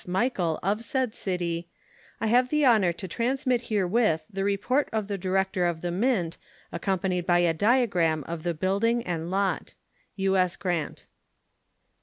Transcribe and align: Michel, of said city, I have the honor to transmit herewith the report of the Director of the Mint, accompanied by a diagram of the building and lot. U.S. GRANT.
Michel, 0.07 0.57
of 0.63 0.83
said 0.83 1.13
city, 1.13 1.67
I 2.19 2.25
have 2.25 2.49
the 2.49 2.65
honor 2.65 2.91
to 2.91 3.07
transmit 3.07 3.61
herewith 3.69 4.25
the 4.33 4.43
report 4.43 4.89
of 4.91 5.07
the 5.07 5.15
Director 5.19 5.67
of 5.67 5.81
the 5.81 5.91
Mint, 5.91 6.39
accompanied 6.71 7.27
by 7.27 7.37
a 7.37 7.53
diagram 7.53 8.23
of 8.23 8.41
the 8.41 8.55
building 8.55 9.05
and 9.05 9.29
lot. 9.29 9.75
U.S. 10.15 10.55
GRANT. 10.55 11.05